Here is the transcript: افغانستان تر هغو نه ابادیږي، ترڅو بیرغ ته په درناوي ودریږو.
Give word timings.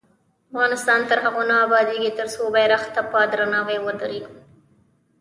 افغانستان 0.51 0.99
تر 1.09 1.17
هغو 1.25 1.41
نه 1.49 1.55
ابادیږي، 1.65 2.11
ترڅو 2.19 2.43
بیرغ 2.55 2.83
ته 2.95 3.01
په 3.11 3.19
درناوي 3.31 3.77
ودریږو. 3.81 4.33